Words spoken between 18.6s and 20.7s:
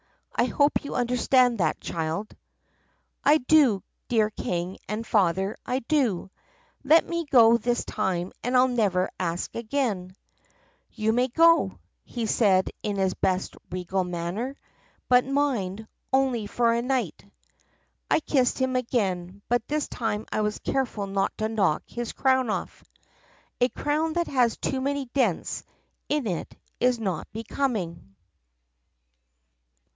again, but this time I was